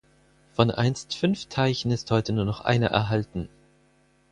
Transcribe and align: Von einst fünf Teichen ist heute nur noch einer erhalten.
Von 0.53 0.71
einst 0.71 1.13
fünf 1.15 1.45
Teichen 1.45 1.91
ist 1.91 2.09
heute 2.09 2.33
nur 2.33 2.43
noch 2.45 2.61
einer 2.61 2.87
erhalten. 2.87 3.49